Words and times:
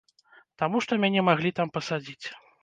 Таму 0.61 0.81
што 0.85 0.97
мяне 1.03 1.21
маглі 1.29 1.53
там 1.61 1.73
пасадзіць. 1.77 2.27